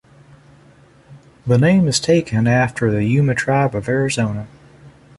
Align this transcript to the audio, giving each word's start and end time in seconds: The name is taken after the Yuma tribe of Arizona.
The 1.45 1.59
name 1.59 1.87
is 1.87 1.99
taken 1.99 2.47
after 2.47 2.89
the 2.89 3.03
Yuma 3.03 3.35
tribe 3.35 3.75
of 3.75 3.87
Arizona. 3.87 4.47